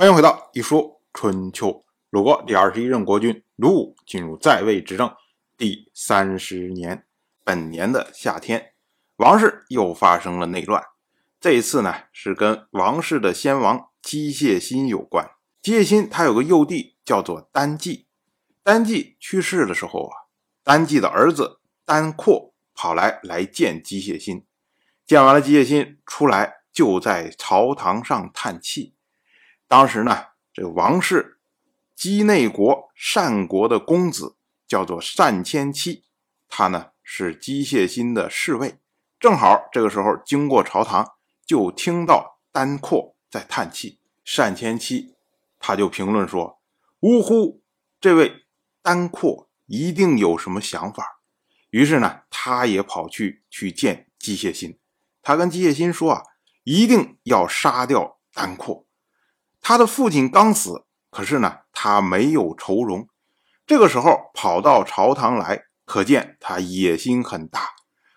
[0.00, 1.84] 欢迎回到一说春秋。
[2.08, 5.14] 鲁国第二十一任国君鲁武进入在位执政
[5.58, 7.04] 第三十年，
[7.44, 8.72] 本年的夏天，
[9.16, 10.82] 王室又发生了内乱。
[11.38, 15.32] 这一次呢，是跟王室的先王姬谢辛有关。
[15.60, 18.06] 姬谢辛他有个幼弟叫做丹季，
[18.62, 20.16] 丹季去世的时候啊，
[20.64, 24.46] 丹季的儿子丹阔跑来来见姬谢辛，
[25.04, 28.94] 见完了姬谢辛出来，就在朝堂上叹气。
[29.70, 31.38] 当时呢，这个王室
[31.94, 34.34] 姬内国单国的公子
[34.66, 36.02] 叫做单千期，
[36.48, 38.80] 他呢是姬谢辛的侍卫。
[39.20, 41.12] 正好这个时候经过朝堂，
[41.46, 44.00] 就听到丹阔在叹气。
[44.36, 45.14] 单千期
[45.60, 46.58] 他就评论说
[46.98, 47.62] ：“呜呼，
[48.00, 48.46] 这位
[48.82, 51.20] 丹阔一定有什么想法。”
[51.70, 54.76] 于是呢，他也跑去去见姬谢辛。
[55.22, 56.22] 他跟姬谢辛说：“啊，
[56.64, 58.84] 一定要杀掉丹阔。”
[59.60, 63.08] 他的父亲刚死，可是呢，他没有愁容。
[63.66, 67.70] 这个时候跑到朝堂来，可见他野心很大，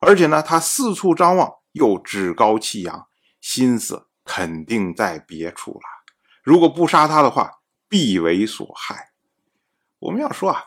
[0.00, 3.06] 而且呢，他四处张望，又趾高气扬，
[3.40, 5.80] 心思肯定在别处了。
[6.42, 9.10] 如果不杀他的话，必为所害。
[10.00, 10.64] 我们要说啊，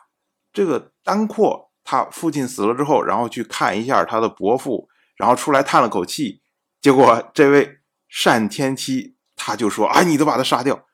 [0.53, 6.41] 这个丹括他父亲死了之后，然后去看一下他的伯父，然后出来叹了口气，
[6.79, 7.79] 结果这位
[8.23, 9.17] 单天期。
[9.49, 10.85] 他就说：“哎，你都把他杀掉，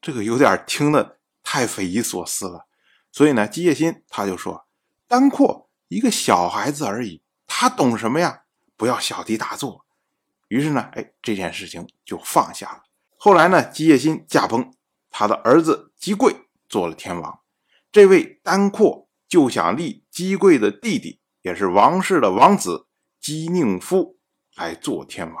[0.00, 2.68] 这个有点听得太匪夷所思了。”
[3.10, 4.68] 所以呢，姬叶心他就说
[5.08, 8.42] ：“丹阔一个小孩子而已，他懂什么呀？
[8.76, 9.84] 不要小题大做。”
[10.46, 12.84] 于是呢，哎，这件事情就放下了。
[13.16, 14.72] 后来呢，姬叶心驾崩，
[15.10, 16.36] 他的儿子姬贵
[16.68, 17.40] 做了天王。
[17.90, 22.86] 这位丹阔就想立姬贵的弟弟，也是王室的王子
[23.20, 24.20] 姬宁夫
[24.54, 25.36] 来做天王。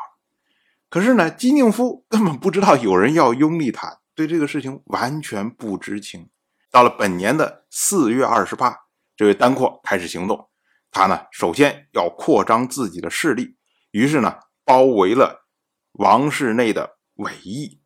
[0.94, 6.30] 可是呢，金宁夫根本不知道有人要拥立他，对这个事情完全不知情。
[6.70, 8.76] 到了本年的四月二十八，
[9.16, 10.48] 这位丹阔开始行动。
[10.92, 13.56] 他呢，首先要扩张自己的势力，
[13.90, 15.48] 于是呢，包围了
[15.94, 17.80] 王室内的韦邑，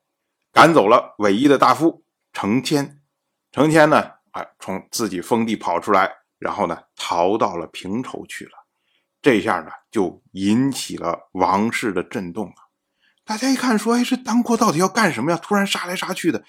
[0.53, 2.05] 赶走了韦邑的大夫
[2.35, 3.01] 成谦。
[3.51, 4.03] 成谦呢，
[4.33, 8.51] 啊，从自己封地跑出来，然后呢，逃到了平畴去了。
[9.23, 12.68] 这下呢，就引起了王室的震动了。
[13.29, 15.37] 大家一看，说：“哎，这丹括到底要干什么呀？
[15.37, 16.45] 突然杀来杀去的。”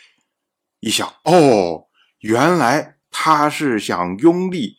[0.79, 4.77] 一想，哦，原来他是想拥立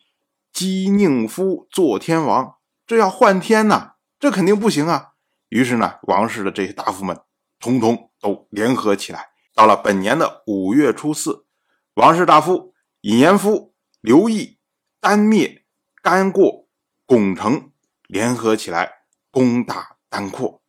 [0.50, 2.55] 姬宁夫做天王，
[2.87, 5.11] 这要换天呐，这肯定不行啊。
[5.50, 7.21] 于是呢，王室的这些大夫们
[7.59, 9.28] 统统都联合起来。
[9.55, 11.44] 到了本年的五月初四，
[11.93, 12.72] 王室大夫
[13.03, 14.59] 尹延夫、刘毅、
[15.00, 15.67] 丹灭、
[16.00, 16.67] 甘过、
[17.05, 17.71] 巩成
[18.06, 18.91] 联合起来
[19.31, 20.62] 攻打丹括，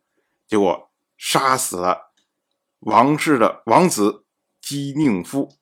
[0.46, 0.91] 结果。
[1.24, 2.12] 杀死了
[2.80, 4.26] 王室的王子
[4.60, 5.56] 姬宁夫，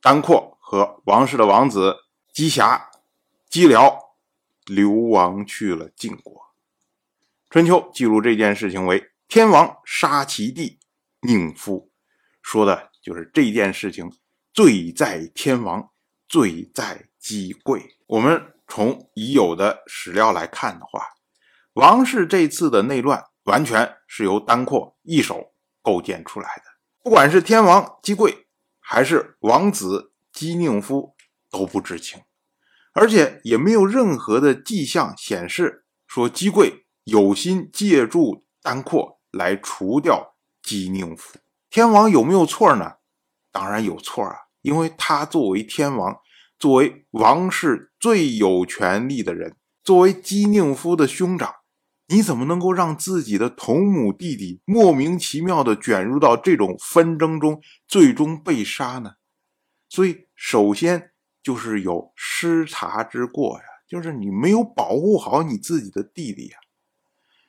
[0.00, 1.96] 丹括和王室的王子
[2.32, 2.88] 姬瑕、
[3.50, 3.98] 姬辽
[4.64, 6.54] 流亡去了晋国。
[7.50, 10.78] 春秋记录这件事情为“天王杀其弟
[11.22, 11.90] 宁夫”，
[12.40, 14.16] 说的就是这件事情
[14.54, 15.90] 罪在天王，
[16.28, 17.96] 罪在姬贵。
[18.06, 21.08] 我们从已有的史料来看的话，
[21.72, 23.24] 王室这次的内乱。
[23.44, 26.62] 完全是由丹括一手构建出来的。
[27.02, 28.46] 不管是天王姬贵，
[28.78, 31.14] 还是王子姬宁夫，
[31.50, 32.22] 都不知情，
[32.92, 41.38] 而且也没有任何的迹象显示说姬贵有心借助丹括来除掉姬宁夫。
[41.68, 42.96] 天王有没有错呢？
[43.50, 46.16] 当然有错啊，因为他作为天王，
[46.58, 51.52] 作为王室最有权力的人，作为姬宁夫的兄长。
[52.12, 59.12] 你怎么能够让自己的同母弟弟莫名其妙的卷入到这种纷争中，最终被杀呢？
[59.88, 61.12] 所以，首先
[61.42, 66.58] 就是有失察之过呀，就是你没有保护好你自己的弟弟呀。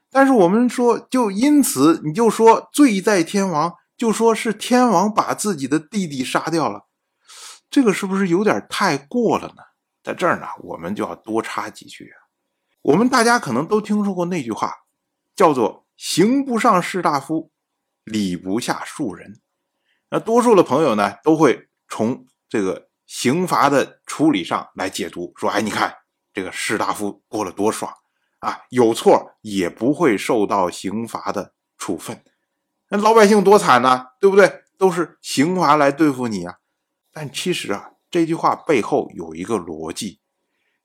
[0.10, 6.88] 但是我们说，就因此你就说罪在天王，就说是天王把自己的弟弟杀掉了，
[7.70, 9.64] 这个是不是有点太过了呢？
[10.02, 12.23] 在这儿呢，我们就要多插几句啊。
[12.84, 14.84] 我们大家可能都听说过那句话，
[15.38, 17.50] 叫做“刑不上士大夫，
[18.04, 19.40] 礼不下庶人”。
[20.12, 25.96] 那多数的朋友呢，都会从这个刑罚的处理上来解读，说：“哎，你看
[26.34, 27.90] 这个士大夫过了多爽
[28.40, 32.22] 啊，有错也不会受到刑罚的处分。
[32.90, 34.62] 那老百姓多惨呐，对不对？
[34.78, 36.58] 都是刑罚来对付你啊。”
[37.14, 40.20] 但其实啊，这句话背后有一个逻辑，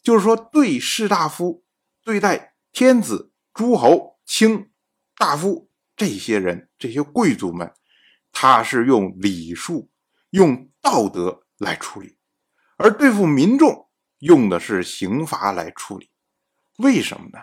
[0.01, 1.65] 就是说对士大夫。
[2.09, 4.71] 对待天子、诸侯、卿、
[5.15, 7.75] 大夫这些人、这些贵族们，
[8.33, 9.91] 他是用礼数、
[10.31, 12.17] 用道德来处理，
[12.79, 13.91] 而对付民众
[14.21, 16.09] 用的是刑罚来处理。
[16.79, 17.41] 为什么呢？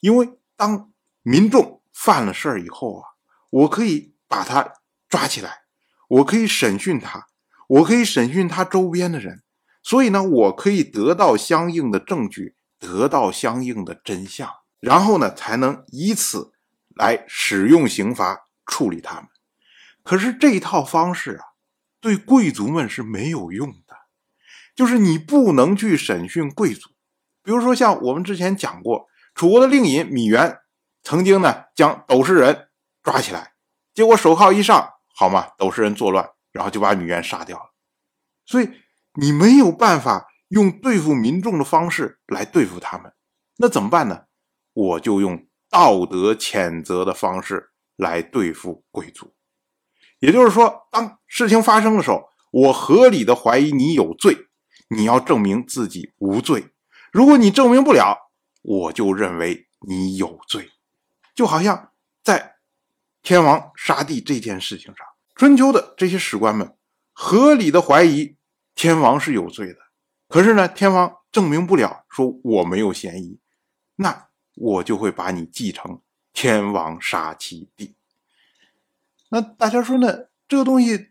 [0.00, 0.90] 因为当
[1.20, 3.08] 民众犯了事儿以后啊，
[3.50, 4.72] 我可以把他
[5.10, 5.64] 抓起来，
[6.08, 7.26] 我可以审讯他，
[7.68, 9.42] 我可以审讯他周边的人，
[9.82, 16.52] 所以呢，我可以得到相应的证据，得到相应的真相，然后呢，才能以此
[16.94, 19.24] 来使用刑罚处理他们。
[20.02, 21.44] 可是这一套方式啊，
[22.00, 23.96] 对贵族们是没有用的，
[24.74, 26.90] 就是你不能去审讯贵族。
[27.42, 30.58] 比如说，像我们之前讲过，楚国的令尹芈原
[31.02, 32.68] 曾经呢将斗氏人
[33.02, 33.52] 抓起来，
[33.94, 37.74] 结果手铐一上，好嘛，斗氏人作乱，然后就把芈原杀掉了。
[38.46, 38.70] 所以
[39.14, 43.12] 你没有办法用对付民众的方式来对付他们，
[43.56, 44.24] 那怎么办呢？
[44.72, 49.34] 我就用道德谴责的方式来对付贵族。
[50.20, 54.36] 也就是说，当事情发生的时候，我合理的怀疑你有罪，
[54.88, 56.72] 你要证明自己无罪。
[57.12, 58.16] 如果你证明不了，
[58.62, 60.70] 我就认为你有罪，
[61.34, 61.92] 就好像
[62.22, 62.56] 在
[63.22, 65.06] 天王杀帝这件事情上，
[65.36, 66.76] 春秋的这些史官们
[67.12, 68.36] 合理的怀疑
[68.74, 69.78] 天王是有罪的，
[70.28, 73.38] 可是呢，天王证明不了，说我没有嫌疑，
[73.96, 76.00] 那我就会把你继承
[76.32, 77.94] 天王杀其弟。
[79.30, 80.28] 那大家说呢？
[80.46, 81.10] 这个东西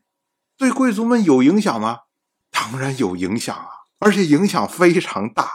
[0.57, 2.01] 对贵族们有影响吗？
[2.49, 3.69] 当然有影响啊，
[3.99, 5.51] 而且影响非常大。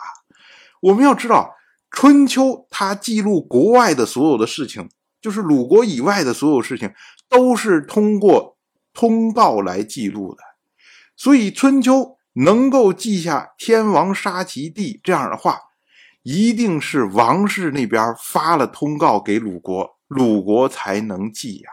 [0.80, 1.56] 我们要知道，
[1.90, 4.88] 春秋它记录国外的所有的事情，
[5.20, 6.94] 就是鲁国以外的所有事情，
[7.28, 8.56] 都是通过
[8.92, 10.42] 通告来记录的。
[11.16, 15.58] 所以春秋能够记下“天王杀其弟”这样的话，
[16.22, 21.70] 一定是王室那边发了通告给鲁国，鲁国才能记呀。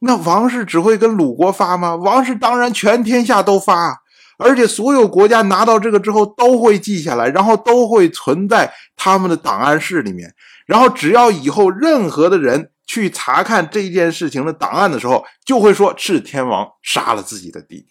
[0.00, 1.94] 那王室只会跟鲁国发吗？
[1.96, 4.02] 王室当然全天下都发。
[4.38, 10.34] 而且所有国家拿到这个之后都会记下来，然后都会存在他们的档案室里面。
[10.66, 17.86] 然后只要以后任何的人去查看这件事情的档案的时候，就会说是天王杀了自己的弟弟。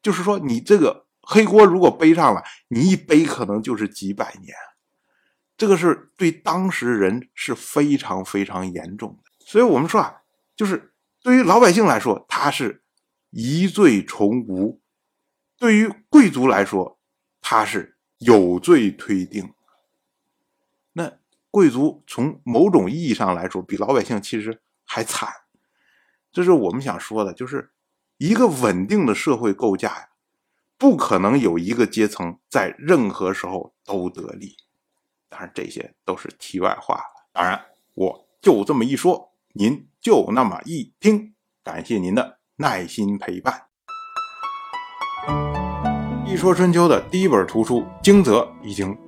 [0.00, 4.54] 就是说，你这个黑锅如果背上了，你一背可能就是几百年。
[5.56, 9.30] 这个是对当时人是非常非常严重的。
[9.44, 10.22] 所以我们说啊，
[10.54, 12.84] 就是对于老百姓来说，他是
[13.30, 14.80] 疑罪从无。
[15.56, 17.00] 对于贵族来说，
[17.40, 19.52] 他是有罪推定。
[20.92, 21.18] 那
[21.50, 25.28] 贵族从某种意义上来说，比老百姓其实还惨。
[26.30, 27.72] 这是我们想说的，就是
[28.18, 30.08] 一个稳定的社会构架呀，
[30.76, 34.56] 不可能有一个阶层在任何时候都得利。
[35.28, 37.28] 当然，这些都是题外话了。
[37.32, 41.36] 当然，我就这么一说，您就那么一听。
[41.62, 43.66] 感谢您的耐心陪伴。
[46.26, 48.98] 《一说春秋》的第一本图书《惊泽》已经